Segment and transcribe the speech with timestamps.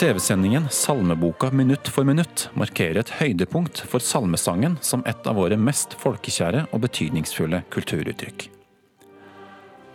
[0.00, 5.92] TV-sendingen Salmeboka minutt for minutt markerer et høydepunkt for salmesangen som et av våre mest
[6.00, 8.46] folkekjære og betydningsfulle kulturuttrykk.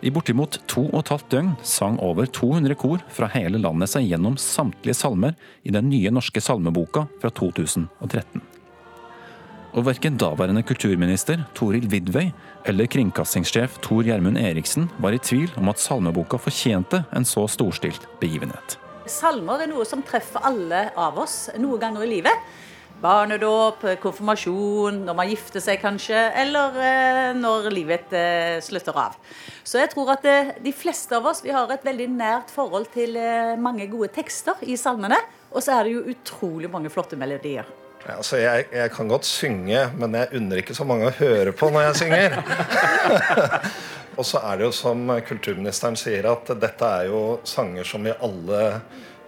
[0.06, 4.06] I bortimot to og et halvt døgn sang over 200 kor fra hele landet seg
[4.06, 5.34] gjennom samtlige salmer
[5.66, 8.46] i den nye norske salmeboka fra 2013.
[9.74, 12.28] Og verken daværende kulturminister Toril Vidvei
[12.62, 18.06] eller kringkastingssjef Tor Gjermund Eriksen var i tvil om at salmeboka fortjente en så storstilt
[18.22, 18.78] begivenhet.
[19.06, 22.46] Salmer er noe som treffer alle av oss noen ganger i livet.
[22.96, 29.18] Barnedåp, konfirmasjon, når man gifter seg kanskje, eller eh, når livet eh, slutter av.
[29.66, 32.88] Så jeg tror at eh, de fleste av oss vi har et veldig nært forhold
[32.94, 35.18] til eh, mange gode tekster i salmene.
[35.52, 37.68] Og så er det jo utrolig mange flotte melodier.
[38.06, 41.52] Ja, altså jeg, jeg, kan godt synge, men jeg unner ikke så mange å høre
[41.56, 42.40] på når jeg synger.
[44.16, 48.14] Og så er det jo som kulturministeren sier, at dette er jo sanger som vi
[48.16, 48.62] alle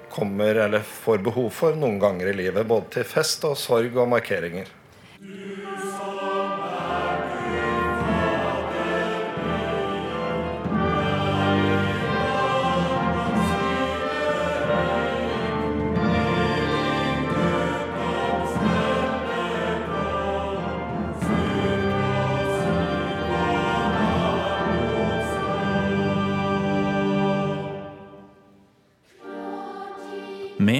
[0.08, 2.64] kommer eller får behov for noen ganger i livet.
[2.68, 4.77] Både til fest og sorg og markeringer.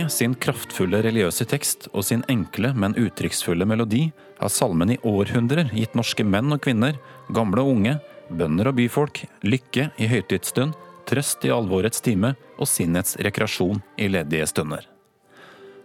[0.08, 4.08] Sin kraftfulle religiøse tekst og sin enkle, men uttrykksfulle melodi
[4.38, 6.96] har salmen i århundrer gitt norske menn og kvinner,
[7.34, 7.96] gamle og unge,
[8.30, 10.76] bønder og byfolk, lykke i høytidsstund,
[11.08, 14.86] trøst i alvorets time og sinnets rekreasjon i ledige stunder.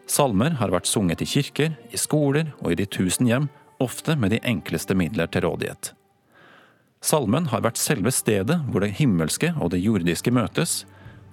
[0.08, 3.50] Salmer har vært sunget i kirker, i skoler og i de tusen hjem,
[3.84, 5.94] ofte med de enkleste midler til rådighet.
[7.04, 10.84] Salmen har vært selve stedet hvor det himmelske og det jordiske møtes,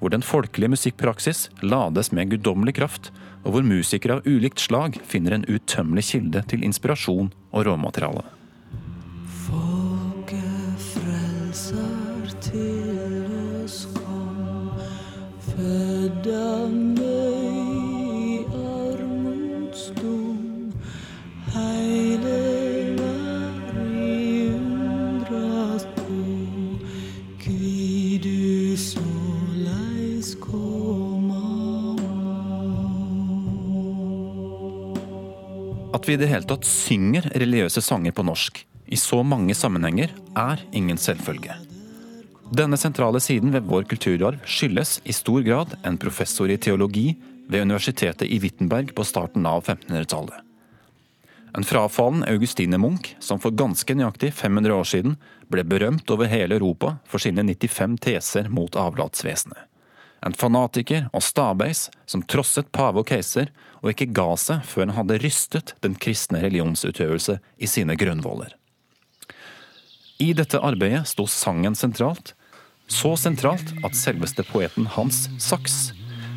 [0.00, 3.10] hvor den folkelige musikkpraksis lades med guddommelig kraft,
[3.44, 8.24] og hvor musikere av ulikt slag finner en utømmelig kilde til inspirasjon og råmateriale.
[9.46, 13.30] Folket frelser til
[13.64, 14.76] oss kom,
[15.52, 16.89] født av
[36.10, 40.62] vi i det hele tatt synger religiøse sanger på norsk i så mange sammenhenger, er
[40.74, 41.54] ingen selvfølge.
[42.50, 47.12] Denne sentrale siden ved vår kulturarv skyldes i stor grad en professor i teologi
[47.46, 50.34] ved universitetet i Wittenberg på starten av 1500-tallet.
[51.54, 55.16] En frafallen Augustine Munch, som for ganske nøyaktig 500 år siden
[55.50, 59.69] ble berømt over hele Europa for sine 95 teser mot avlatsvesenet.
[60.26, 63.48] En fanatiker og stabeis som trosset pave og keiser,
[63.80, 68.52] og ikke ga seg før han hadde rystet den kristne religionsutøvelse i sine grunnvoller.
[70.20, 72.34] I dette arbeidet sto sangen sentralt,
[72.90, 75.94] så sentralt at selveste poeten Hans Sachs,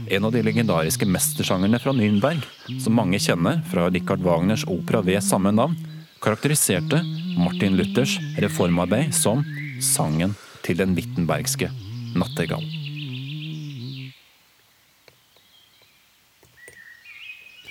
[0.08, 2.44] en av de legendariske mestersangerne fra Nürnberg,
[2.84, 5.76] som mange kjenner fra Richard Wagners opera ved samme navn,
[6.24, 7.02] karakteriserte
[7.36, 9.44] Martin Luthers reformarbeid som
[9.84, 11.72] sangen til den wittenbergske
[12.16, 12.83] nattergal.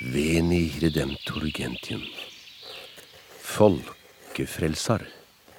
[0.02, 2.02] Veni redemptor gentium.
[3.38, 5.04] Folkefrelsar,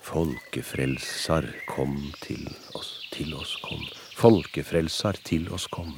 [0.04, 3.86] folkefrelsar, kom til oss, til oss kom.
[4.20, 5.96] Folkefrelsar, til oss kom.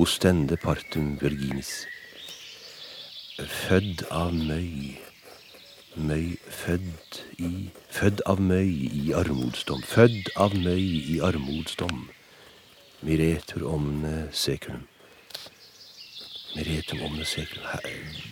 [0.00, 1.84] Ostende partum virginis.
[3.36, 4.96] Fødd av møy,
[6.00, 7.54] møy fødd i
[7.92, 10.80] Fødd av møy i armodsdom, fødd av møy
[11.12, 12.06] i armodsdom.
[13.04, 14.88] Miretur omne seculum.
[16.58, 17.24] Miretum omne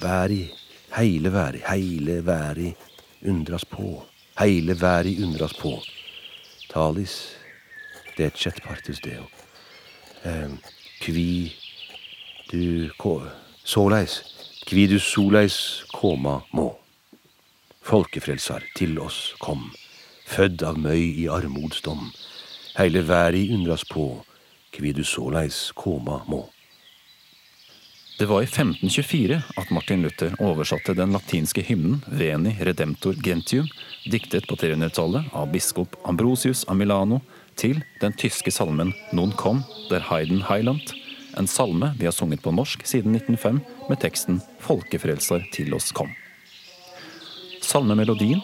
[0.03, 0.51] Væri,
[0.97, 2.75] heile væri, heile væri,
[3.23, 4.03] undras på.
[4.39, 5.83] Heile væri undras på.
[6.73, 7.37] Talis,
[8.19, 9.29] decet partus deo.
[10.25, 10.51] Eh,
[11.01, 11.53] kvi
[12.51, 13.23] du ko,
[13.65, 14.19] såleis,
[14.67, 16.73] kvi du soleis koma må.
[17.83, 19.71] Folkefrelsar, til oss kom,
[20.27, 22.11] fødd av møy i armodsdom.
[22.75, 24.25] Heile væri undras på,
[24.75, 26.49] kvi du såleis koma må.
[28.19, 33.67] Det var i 1524 at Martin Luther oversatte den latinske hymnen Veni Redemptor Gentium,
[34.09, 37.21] diktet på 300-tallet av biskop Ambrosius av Milano,
[37.61, 39.61] til den tyske salmen Non kom
[39.91, 40.95] der Heiden Heiland,
[41.37, 43.61] en salme vi har sunget på norsk siden 1905
[43.91, 46.09] med teksten Folkefrelser til oss kom.
[47.61, 48.41] Salmemelodien,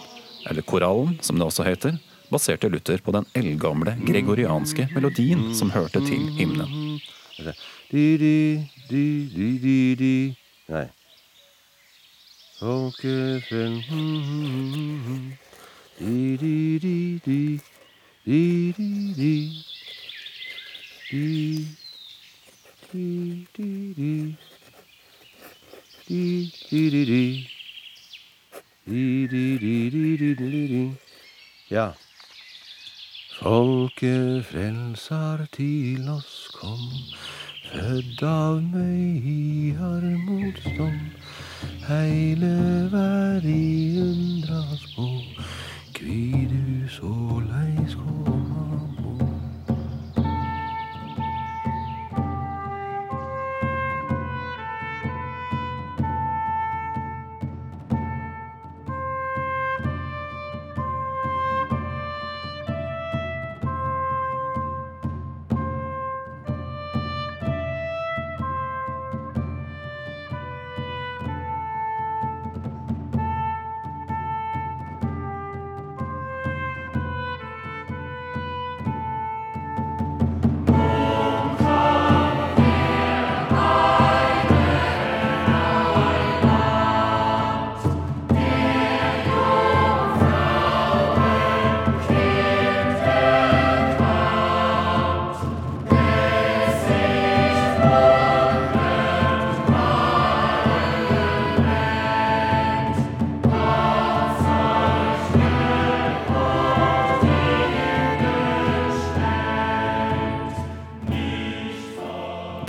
[0.50, 1.96] eller korallen som det også heter,
[2.28, 7.00] baserte Luther på den eldgamle gregorianske melodien som hørte til hymnen.
[8.92, 10.36] Di, di, di, di.
[10.68, 10.88] Nei.
[12.58, 13.80] Folkefrel
[15.96, 17.60] Di, di, di, di.
[18.22, 19.64] Di, di, di.
[21.08, 21.64] Di,
[22.92, 24.36] di, di, di.
[26.04, 27.48] Di, di, di, di.
[28.84, 30.84] Di, di, di, di, di, di, di.
[31.68, 31.96] Ja.
[33.40, 36.92] Folkefrelser til oss kom,
[37.72, 41.00] født av møyar motstånd.
[41.88, 42.54] Heile
[42.92, 45.08] verdi undras på,
[45.96, 48.21] kvi du såleis koma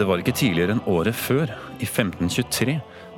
[0.03, 1.47] Det var ikke tidligere enn året før,
[1.79, 2.73] i 1523,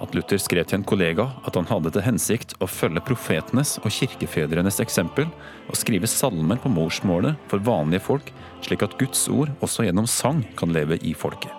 [0.05, 3.87] at Luther skrev til en kollega at han hadde til hensikt å følge profetenes og
[3.89, 5.25] kirkefedrenes eksempel
[5.65, 8.29] og skrive salmer på morsmålet for vanlige folk,
[8.61, 11.49] slik at Guds ord også gjennom sang kan leve i folket.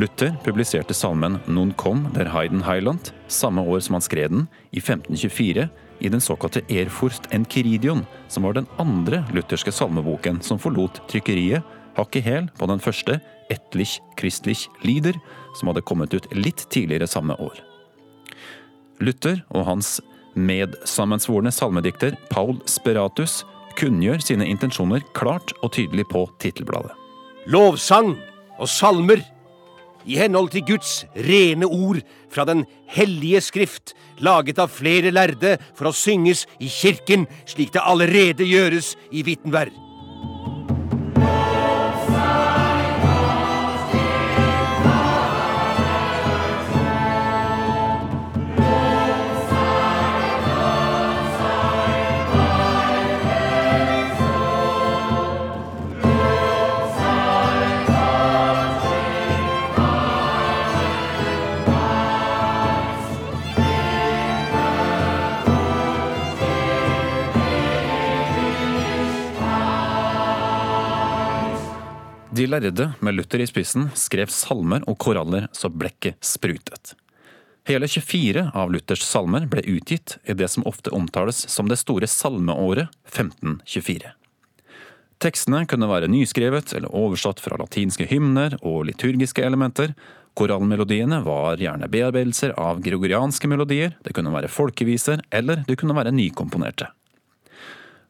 [0.00, 4.80] Luther publiserte salmen Non kom der Heiden Heiland samme år som han skrev den, i
[4.80, 5.68] 1524,
[6.00, 11.60] i den såkalte Erfurst Enkiridion, som var den andre lutherske salmeboken som forlot trykkeriet
[11.98, 13.20] hakk i hæl på den første
[13.52, 15.18] Etlich Christlich Lieder,
[15.58, 17.60] som hadde kommet ut litt tidligere samme år.
[19.02, 19.98] Luther og hans
[20.38, 23.42] medsammensvorne salmedikter Paul Speratus
[23.78, 26.94] kunngjør sine intensjoner klart og tydelig på tittelbladet.
[27.50, 28.14] Lovsang
[28.58, 29.22] og salmer
[30.06, 32.00] i henhold til Guds rene ord
[32.32, 37.84] fra den hellige skrift, laget av flere lærde for å synges i kirken, slik det
[37.84, 39.91] allerede gjøres i Wittenberg.
[72.60, 76.94] Lærde, med Luther i spissen, skrev salmer og koraller så blekket sprutet.
[77.64, 82.08] Hele 24 av Luthers salmer ble utgitt i det som ofte omtales som det store
[82.10, 84.10] salmeåret 1524.
[85.22, 89.92] Tekstene kunne være nyskrevet eller oversatt fra latinske hymner og liturgiske elementer.
[90.34, 96.14] Korallmelodiene var gjerne bearbeidelser av gregorianske melodier, det kunne være folkeviser, eller det kunne være
[96.16, 96.90] nykomponerte.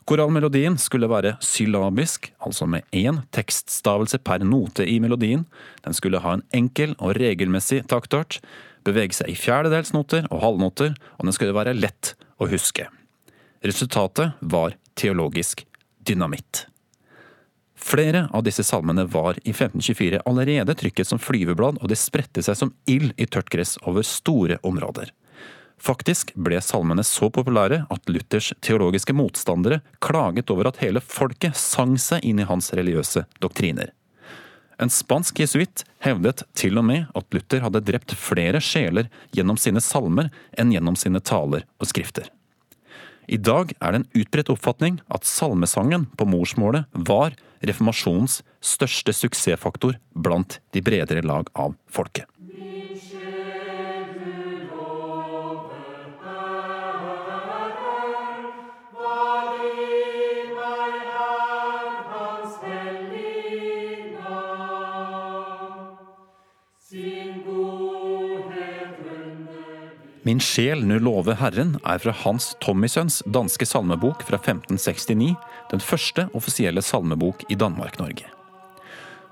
[0.09, 5.45] Korallmelodien skulle være syllabisk, altså med én tekststavelse per note i melodien.
[5.85, 8.41] Den skulle ha en enkel og regelmessig taktart,
[8.83, 12.89] bevege seg i fjerdedelsnoter og halvnoter, og den skulle være lett å huske.
[13.63, 15.63] Resultatet var teologisk
[16.03, 16.67] dynamitt.
[17.83, 22.59] Flere av disse salmene var i 1524 allerede trykket som flyveblad, og det spredte seg
[22.59, 25.11] som ild i tørt gress over store områder.
[25.83, 31.97] Faktisk ble salmene så populære at Luthers teologiske motstandere klaget over at hele folket sang
[31.99, 33.91] seg inn i hans religiøse doktriner.
[34.79, 39.83] En spansk jesuitt hevdet til og med at Luther hadde drept flere sjeler gjennom sine
[39.83, 42.31] salmer enn gjennom sine taler og skrifter.
[43.27, 49.99] I dag er det en utbredt oppfatning at salmesangen på morsmålet var reformasjonens største suksessfaktor
[50.15, 52.27] blant de bredere lag av folket.
[70.25, 75.33] Min sjel nu love Herren er fra Hans Tommysøns danske salmebok fra 1569,
[75.73, 78.29] den første offisielle salmebok i Danmark-Norge.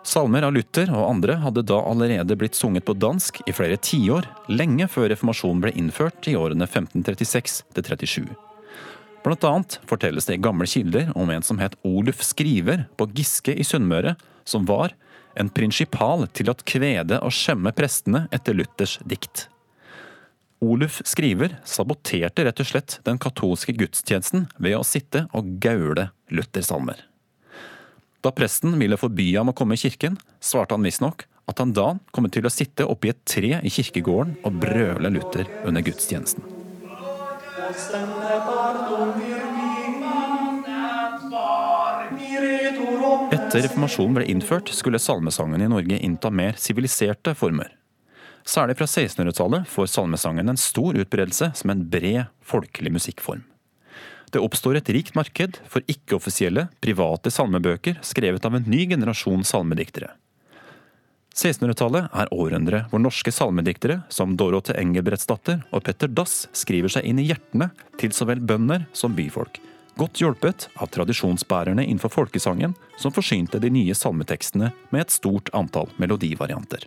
[0.03, 4.27] Salmer av Luther og andre hadde da allerede blitt sunget på dansk i flere tiår,
[4.51, 8.27] lenge før reformasjonen ble innført i årene 1536 37.
[9.23, 13.55] Blant annet fortelles det i gamle kilder om en som het Oluf Skriver på Giske
[13.55, 14.17] i Sunnmøre,
[14.49, 14.97] som var
[15.39, 19.50] en prinsipal til å kvede og skjemme prestene etter Luthers dikt.
[20.61, 26.99] Oluf Skriver saboterte rett og slett den katolske gudstjenesten ved å sitte og gaule Luther-salmer.
[28.21, 31.95] Da presten ville forby ham å komme i kirken, svarte han visstnok at han da
[32.13, 36.45] kom til å sitte oppi et tre i kirkegården og brøle Luther under gudstjenesten.
[43.33, 47.80] Etter reformasjonen ble innført, skulle salmesangen i Norge innta mer siviliserte former.
[48.47, 53.45] Særlig fra 1600-tallet får salmesangen en stor utbredelse som en bred, folkelig musikkform.
[54.31, 60.13] Det oppstår et rikt marked for ikke-offisielle, private salmebøker skrevet av en ny generasjon salmediktere.
[61.35, 67.21] 1600-tallet er århundret hvor norske salmediktere som Dorothe Engelbrettsdatter og Petter Dass skriver seg inn
[67.23, 67.71] i hjertene
[68.03, 69.61] til så vel bønder som byfolk,
[69.99, 75.91] godt hjulpet av tradisjonsbærerne innenfor folkesangen som forsynte de nye salmetekstene med et stort antall
[76.03, 76.87] melodivarianter.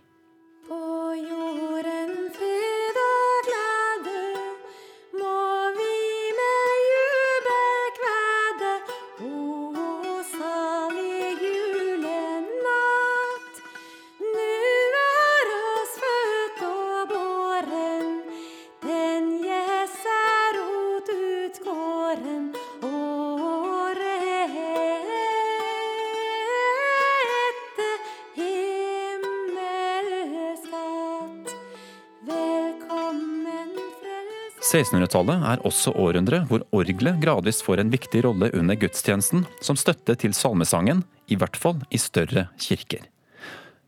[34.74, 40.16] 1600-tallet er også århundret hvor orgelet gradvis får en viktig rolle under gudstjenesten som støtte
[40.18, 43.04] til salmesangen, i hvert fall i større kirker.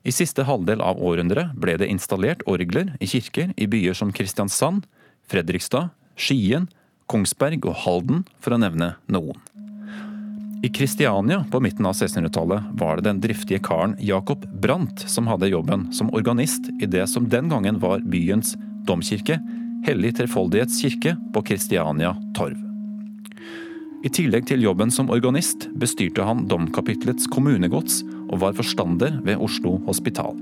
[0.06, 4.86] I siste halvdel av århundret ble det installert orgler i kirker i byer som Kristiansand,
[5.26, 6.68] Fredrikstad, Skien,
[7.10, 9.42] Kongsberg og Halden, for å nevne noen.
[10.62, 15.50] I Kristiania på midten av 1600-tallet var det den driftige karen Jacob Brandt som hadde
[15.50, 18.54] jobben som organist i det som den gangen var byens
[18.86, 19.36] domkirke,
[19.84, 22.56] Hellig Trefoldighets kirke på Kristiania torv.
[24.06, 29.76] I tillegg til jobben som organist bestyrte han domkapitlets kommunegods og var forstander ved Oslo
[29.88, 30.36] hospital.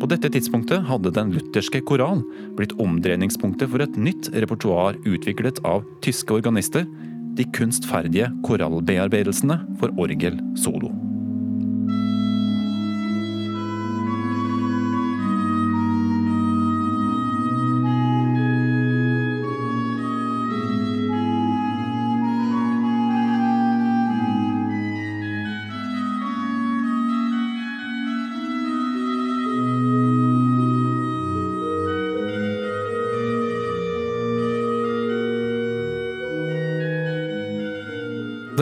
[0.00, 2.22] På dette tidspunktet hadde Den lutherske koral
[2.56, 6.88] blitt omdreiningspunktet for et nytt repertoar utviklet av tyske organister,
[7.36, 10.90] de kunstferdige korallbearbeidelsene for orgel solo.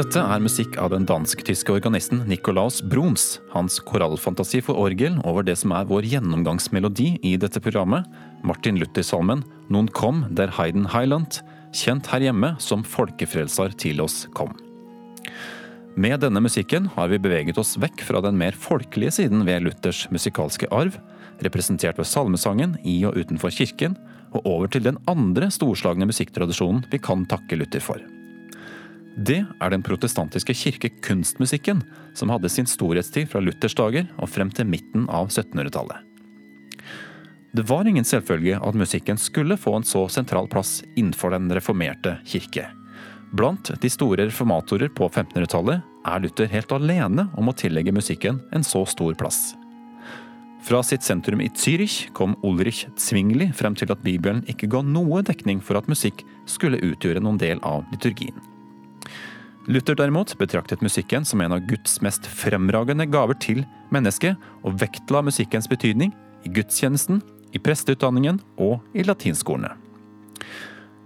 [0.09, 3.43] Dette er musikk av den dansk-tyske organisten Nikolaus Bruns.
[3.53, 8.09] Hans korallfantasi for orgel over det som er vår gjennomgangsmelodi i dette programmet,
[8.41, 11.43] Martin Luther-salmen Non kom der Heiden Heiland,
[11.77, 14.57] kjent her hjemme som Folkefrelser til oss kom.
[15.93, 20.07] Med denne musikken har vi beveget oss vekk fra den mer folkelige siden ved Luthers
[20.09, 20.97] musikalske arv,
[21.45, 24.01] representert ved salmesangen i og utenfor kirken,
[24.33, 28.01] og over til den andre storslagne musikktradisjonen vi kan takke Luther for.
[29.17, 31.83] Det er den protestantiske kirkekunstmusikken,
[32.15, 36.05] som hadde sin storhetstid fra Luthers dager og frem til midten av 1700-tallet.
[37.57, 42.19] Det var ingen selvfølge at musikken skulle få en så sentral plass innenfor den reformerte
[42.29, 42.69] kirke.
[43.33, 48.65] Blant de store reformatorer på 1500-tallet er Luther helt alene om å tillegge musikken en
[48.65, 49.57] så stor plass.
[50.65, 55.23] Fra sitt sentrum i Zürich kom Ulrich Zwingli frem til at Bibelen ikke ga noe
[55.25, 58.37] dekning for at musikk skulle utgjøre noen del av liturgien.
[59.69, 65.21] Luther derimot betraktet musikken som en av Guds mest fremragende gaver til mennesket, og vektla
[65.27, 66.15] musikkens betydning
[66.49, 67.21] i gudstjenesten,
[67.53, 69.75] i presteutdanningen og i latinskolene.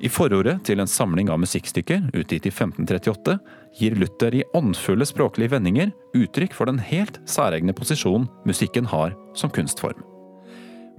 [0.02, 3.37] I forordet til en samling av musikkstykker utgitt i 1538
[3.78, 9.50] gir Luther i åndfulle språklige vendinger uttrykk for den helt særegne posisjonen musikken har som
[9.50, 10.12] kunstform.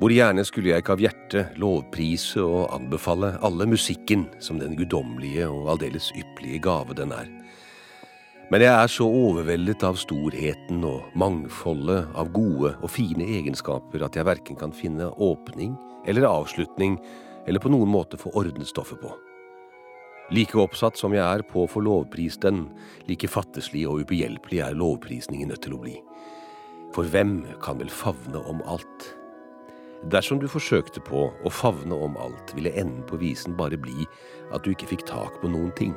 [0.02, 5.46] Hvor gjerne skulle jeg ikke av hjertet lovprise og anbefale alle musikken som den guddommelige
[5.46, 7.30] og aldeles ypperlige gave den er.
[8.50, 14.18] Men jeg er så overveldet av storheten og mangfoldet av gode og fine egenskaper at
[14.18, 15.78] jeg verken kan finne åpning
[16.10, 16.98] eller avslutning
[17.48, 19.14] eller på noen måte få ordnet stoffet på.
[20.34, 22.66] Like oppsatt som jeg er på å få lovprist den,
[23.06, 26.00] like fatteslig og ubehjelpelig er lovprisningen nødt til å bli.
[26.96, 29.14] For hvem kan vel favne om alt?
[30.12, 34.08] Dersom du forsøkte på å favne om alt, ville enden på visen bare bli
[34.52, 35.94] at du ikke fikk tak på noen ting.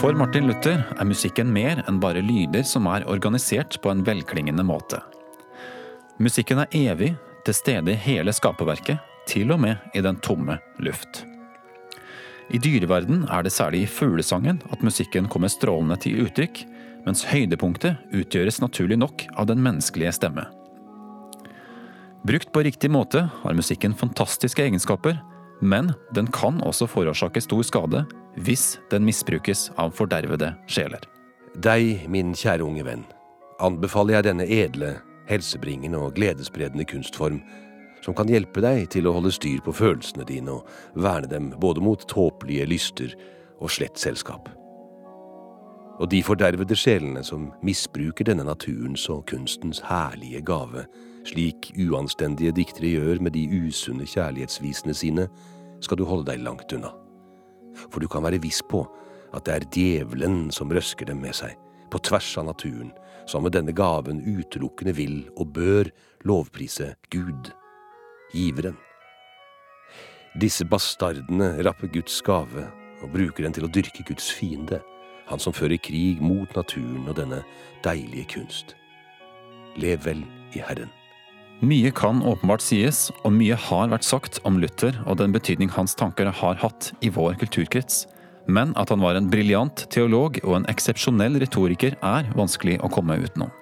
[0.00, 4.64] For Martin Luther er musikken mer enn bare lyder som er organisert på en velklingende
[4.64, 5.02] måte.
[6.20, 11.24] Musikken er evig, til stede i hele skaperverket, til og med i den tomme luft.
[12.50, 16.64] I dyreverden er det særlig i fuglesangen at musikken kommer strålende til uttrykk,
[17.06, 20.46] mens høydepunktet utgjøres naturlig nok av den menneskelige stemme.
[22.26, 25.16] Brukt på riktig måte har musikken fantastiske egenskaper,
[25.60, 28.04] men den kan også forårsake stor skade
[28.36, 31.00] hvis den misbrukes av fordervede sjeler.
[31.56, 33.06] Deg, min kjære unge venn,
[33.60, 34.92] anbefaler jeg denne edle,
[35.30, 37.40] helsebringende og gledesspredende kunstform,
[38.04, 41.84] som kan hjelpe deg til å holde styr på følelsene dine og verne dem både
[41.84, 43.16] mot tåpelige lyster
[43.60, 44.48] og slett selskap.
[46.00, 50.86] Og de fordervede sjelene som misbruker denne naturens og kunstens herlige gave,
[51.28, 55.28] slik uanstendige diktere gjør med de usunne kjærlighetsvisene sine,
[55.84, 56.94] skal du holde deg langt unna.
[57.92, 58.86] For du kan være viss på
[59.36, 61.52] at det er djevelen som røsker dem med seg,
[61.92, 62.94] på tvers av naturen,
[63.28, 65.90] som med denne gaven utelukkende vil og bør
[66.24, 67.52] lovprise Gud,
[68.32, 68.78] giveren.
[70.40, 72.64] Disse bastardene rapper Guds gave
[73.02, 74.80] og bruker den til å dyrke Guds fiende,
[75.30, 77.42] han som fører krig mot naturen og denne
[77.86, 78.74] deilige kunst.
[79.80, 80.24] Lev vel
[80.56, 80.90] i Herren.
[81.60, 85.92] Mye kan åpenbart sies, og mye har vært sagt om Luther og den betydning hans
[85.98, 88.06] tanker har hatt i vår kulturkrets.
[88.48, 93.18] Men at han var en briljant teolog og en eksepsjonell retoriker er vanskelig å komme
[93.20, 93.52] utenom.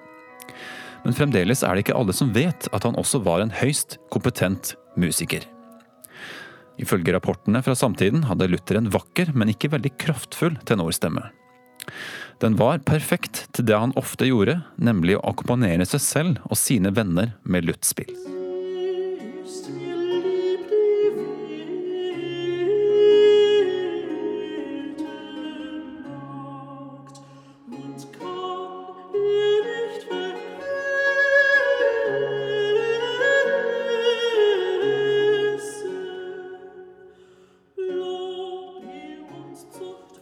[1.03, 4.77] Men fremdeles er det ikke alle som vet at han også var en høyst kompetent
[4.99, 5.43] musiker.
[6.79, 11.25] Ifølge rapportene fra samtiden hadde Luther en vakker, men ikke veldig kraftfull tenorstemme.
[12.43, 16.95] Den var perfekt til det han ofte gjorde, nemlig å akkompagnere seg selv og sine
[16.95, 18.38] venner med luttspill.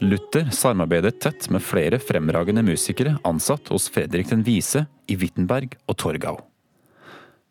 [0.07, 5.97] Luther samarbeidet tett med flere fremragende musikere ansatt hos Fredrik den vise i Wittenberg og
[5.99, 6.37] Torgau.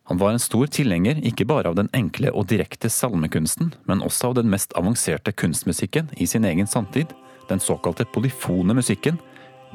[0.07, 4.29] Han var en stor tilhenger ikke bare av den enkle og direkte salmekunsten, men også
[4.29, 7.11] av den mest avanserte kunstmusikken i sin egen samtid,
[7.49, 9.19] den såkalte polyfone musikken,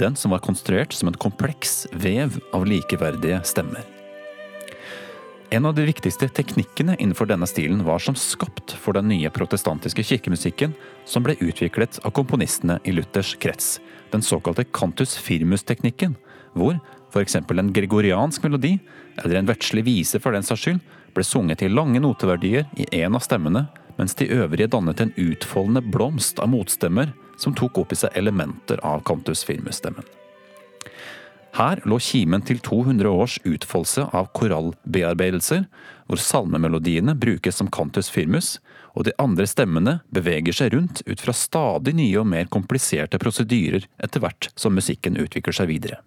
[0.00, 3.99] den som var konstruert som en kompleks vev av likeverdige stemmer.
[5.52, 10.04] En av de viktigste teknikkene innenfor denne stilen var som skapt for den nye protestantiske
[10.06, 10.76] kirkemusikken
[11.10, 13.80] som ble utviklet av komponistene i Luthers krets,
[14.12, 16.14] den såkalte cantus firmus-teknikken,
[16.54, 16.78] hvor
[17.10, 17.34] f.eks.
[17.34, 18.76] en gregoriansk melodi,
[19.18, 20.80] eller en verdslig vise for den saks skyld,
[21.18, 23.66] ble sunget til lange noteverdier i en av stemmene,
[23.98, 27.10] mens de øvrige dannet en utfoldende blomst av motstemmer
[27.42, 30.06] som tok opp i seg elementer av cantus firmus-stemmen.
[31.56, 35.64] Her lå kimen til 200 års utfoldelse av korallbearbeidelser,
[36.06, 38.58] hvor salmemelodiene brukes som cantus firmus,
[38.94, 43.86] og de andre stemmene beveger seg rundt ut fra stadig nye og mer kompliserte prosedyrer
[44.02, 46.00] etter hvert som musikken utvikler seg videre.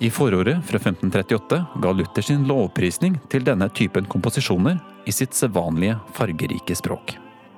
[0.00, 4.76] I forordet fra 1538 ga Luther sin lovprisning til denne typen komposisjoner
[5.10, 7.16] i sitt sedvanlige fargerike språk.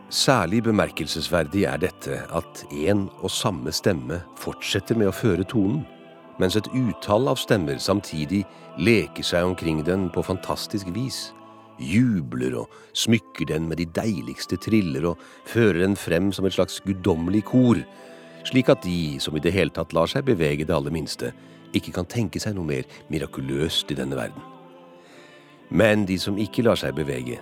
[0.09, 5.83] Særlig bemerkelsesverdig er dette at en og samme stemme fortsetter med å føre tonen,
[6.41, 8.47] mens et utall av stemmer samtidig
[8.81, 11.35] leker seg omkring den på fantastisk vis,
[11.77, 16.81] jubler og smykker den med de deiligste triller og fører den frem som et slags
[16.89, 17.85] guddommelig kor,
[18.49, 21.35] slik at de som i det hele tatt lar seg bevege det aller minste,
[21.77, 24.43] ikke kan tenke seg noe mer mirakuløst i denne verden.
[25.71, 27.39] Men de som ikke lar seg bevege,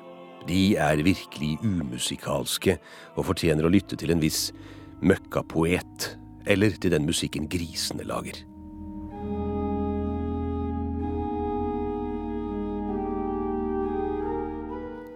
[0.49, 2.77] de er virkelig umusikalske
[3.17, 4.51] og fortjener å lytte til en viss
[5.05, 6.13] møkkapoet,
[6.49, 8.45] eller til den musikken grisene lager.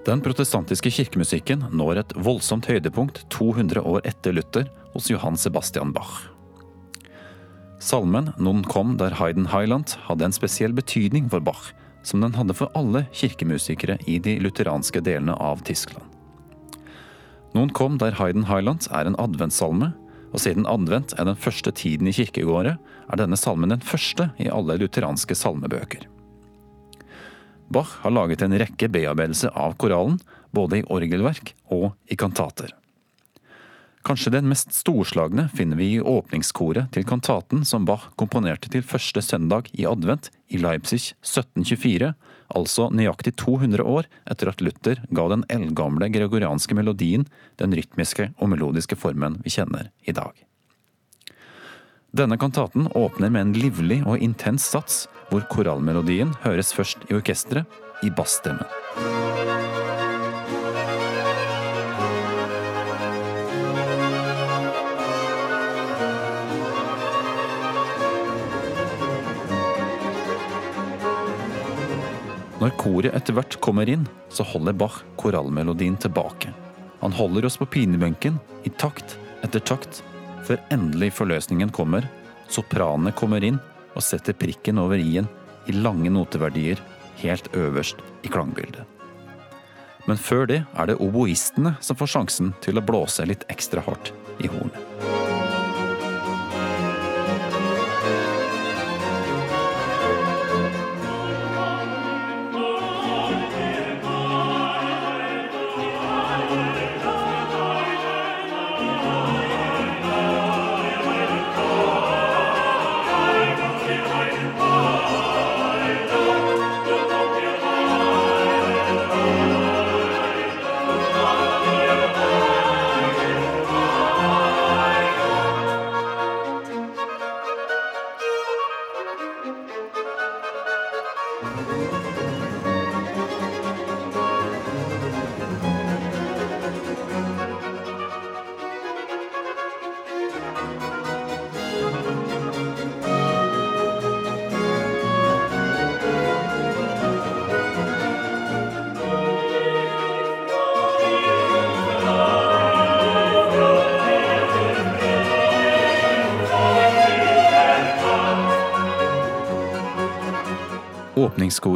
[0.02, 6.24] Den protestantiske kirkemusikken når et voldsomt høydepunkt 200 år etter Luther hos Johan Sebastian Bach.
[7.82, 11.72] Salmen Non kom der Hayden Highland hadde en spesiell betydning for Bach,
[12.06, 16.06] som den hadde for alle kirkemusikere i de lutheranske delene av Tyskland.
[17.52, 19.92] Non kom der Hayden Highland er en adventssalme,
[20.32, 24.48] Og siden advent er den første tiden i kirkegårdet, er denne salmen den første i
[24.48, 26.06] alle lutheranske salmebøker.
[27.72, 30.18] Bach har laget en rekke bearbeidelser av koralen,
[30.52, 32.72] både i orgelverk og i kantater.
[34.02, 39.22] Kanskje den mest storslagne finner vi i åpningskoret til kantaten som Bach komponerte til første
[39.22, 42.10] søndag i advent i Leipzig 1724,
[42.50, 47.28] altså nøyaktig 200 år etter at Luther ga den eldgamle gregorianske melodien
[47.62, 50.34] den rytmiske og melodiske formen vi kjenner i dag.
[52.12, 57.70] Denne kantaten åpner med en livlig og intens sats, hvor korallmelodien høres først i orkesteret,
[58.02, 58.66] i bassstemmen.
[72.62, 76.52] Når koret etter hvert kommer inn, så holder Bach korallmelodien tilbake.
[77.00, 80.04] Han holder oss på pinebenken i takt etter takt,
[80.46, 82.06] før endelig forløsningen kommer.
[82.46, 83.58] Sopranene kommer inn
[83.96, 85.26] og setter prikken over i-en
[85.66, 86.78] i lange noteverdier
[87.24, 88.86] helt øverst i klangbildet.
[90.06, 94.14] Men før det er det oboistene som får sjansen til å blåse litt ekstra hardt
[94.38, 95.21] i hornet.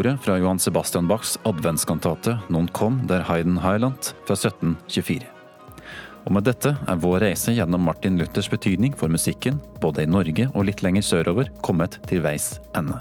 [0.07, 5.27] Åpningskoret fra Johan Sebastian Bachs adventskantate Non kom der Heiden Highland fra 1724.
[6.27, 10.47] Og med dette er vår reise gjennom Martin Luthers betydning for musikken, både i Norge
[10.55, 13.01] og litt lenger sørover, kommet til veis ende.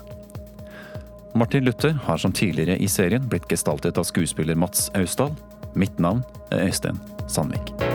[1.35, 5.35] Martin Luther har som tidligere i serien blitt gestaltet av skuespiller Mats Austdal.
[5.75, 7.94] Mitt navn er Øystein Sandvik.